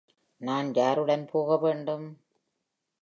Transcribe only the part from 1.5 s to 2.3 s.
வேண்டும்?